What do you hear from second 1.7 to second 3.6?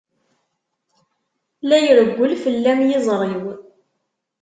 irewwel fell-am yiẓri-w.